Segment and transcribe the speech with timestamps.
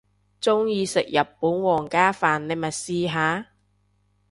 [0.41, 3.49] 鍾意食日本皇家飯你咪試下